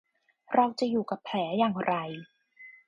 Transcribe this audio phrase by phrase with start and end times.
[0.53, 1.93] เราจะอยู่กับแผลอย่างไร?